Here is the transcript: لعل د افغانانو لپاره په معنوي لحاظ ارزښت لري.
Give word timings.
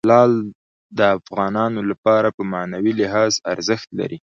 لعل 0.09 0.31
د 0.97 0.99
افغانانو 1.19 1.79
لپاره 1.91 2.27
په 2.37 2.41
معنوي 2.53 2.91
لحاظ 3.01 3.33
ارزښت 3.53 3.89
لري. 3.99 4.17